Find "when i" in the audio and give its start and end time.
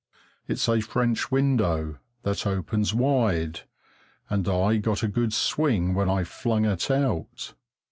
5.93-6.23